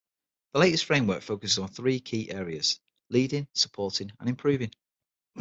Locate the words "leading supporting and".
3.09-4.27